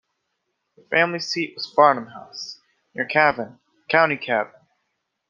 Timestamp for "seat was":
1.19-1.71